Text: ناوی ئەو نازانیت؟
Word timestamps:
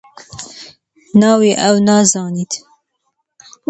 ناوی 1.19 1.51
ئەو 1.61 1.75
نازانیت؟ 1.87 2.51